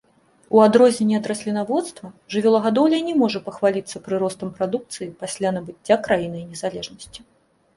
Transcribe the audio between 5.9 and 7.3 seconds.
краінай незалежнасці.